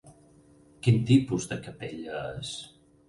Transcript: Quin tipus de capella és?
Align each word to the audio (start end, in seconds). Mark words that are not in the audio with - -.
Quin 0.87 0.97
tipus 1.11 1.47
de 1.51 1.59
capella 1.67 2.23
és? 2.41 2.55